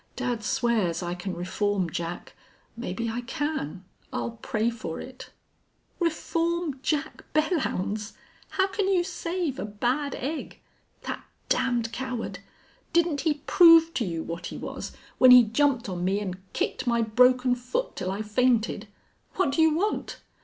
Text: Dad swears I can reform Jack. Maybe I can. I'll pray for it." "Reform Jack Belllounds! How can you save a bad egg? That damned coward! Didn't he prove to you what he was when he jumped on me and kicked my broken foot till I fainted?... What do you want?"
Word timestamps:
Dad 0.15 0.43
swears 0.43 1.03
I 1.03 1.13
can 1.13 1.35
reform 1.35 1.87
Jack. 1.91 2.33
Maybe 2.75 3.07
I 3.07 3.21
can. 3.21 3.85
I'll 4.11 4.31
pray 4.31 4.71
for 4.71 4.99
it." 4.99 5.29
"Reform 5.99 6.79
Jack 6.81 7.23
Belllounds! 7.35 8.13
How 8.49 8.65
can 8.65 8.87
you 8.87 9.03
save 9.03 9.59
a 9.59 9.65
bad 9.65 10.15
egg? 10.15 10.59
That 11.03 11.23
damned 11.49 11.93
coward! 11.93 12.39
Didn't 12.93 13.21
he 13.21 13.43
prove 13.45 13.93
to 13.93 14.03
you 14.03 14.23
what 14.23 14.47
he 14.47 14.57
was 14.57 14.91
when 15.19 15.29
he 15.29 15.43
jumped 15.43 15.87
on 15.87 16.03
me 16.03 16.19
and 16.19 16.51
kicked 16.51 16.87
my 16.87 17.03
broken 17.03 17.53
foot 17.53 17.95
till 17.95 18.09
I 18.09 18.23
fainted?... 18.23 18.87
What 19.35 19.51
do 19.51 19.61
you 19.61 19.75
want?" 19.75 20.17